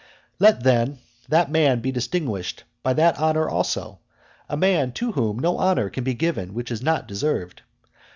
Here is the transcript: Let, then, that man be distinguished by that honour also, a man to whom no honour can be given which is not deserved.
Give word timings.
Let, 0.39 0.63
then, 0.63 0.97
that 1.29 1.51
man 1.51 1.79
be 1.79 1.91
distinguished 1.91 2.63
by 2.81 2.93
that 2.93 3.19
honour 3.19 3.47
also, 3.47 3.99
a 4.49 4.57
man 4.57 4.93
to 4.93 5.11
whom 5.11 5.37
no 5.37 5.59
honour 5.59 5.91
can 5.91 6.03
be 6.03 6.15
given 6.15 6.55
which 6.55 6.71
is 6.71 6.81
not 6.81 7.07
deserved. 7.07 7.61